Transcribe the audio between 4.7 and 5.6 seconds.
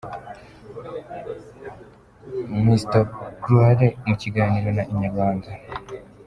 na Inyarwanda.